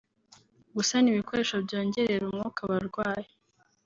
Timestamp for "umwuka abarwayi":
2.25-3.29